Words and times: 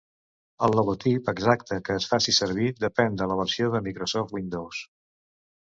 El 0.67 0.71
logotip 0.79 1.27
exacte 1.33 1.77
que 1.89 1.99
es 2.01 2.09
faci 2.13 2.35
servir 2.37 2.71
depèn 2.87 3.21
de 3.23 3.31
la 3.33 3.39
versió 3.43 3.73
de 3.77 3.83
Microsoft 3.89 4.37
Windows. 4.39 4.85